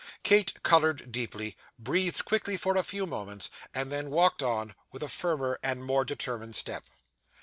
[0.23, 5.07] Kate coloured deeply, breathed quickly for a few moments, and then walked on with a
[5.07, 6.87] firmer and more determined step.